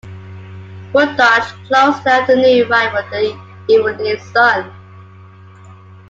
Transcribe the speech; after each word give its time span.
Murdoch 0.95 1.45
closed 1.67 2.03
the 2.03 2.09
afternoon 2.09 2.67
rival 2.67 3.03
"The 3.11 3.39
Evening 3.69 4.17
Sun". 4.33 4.73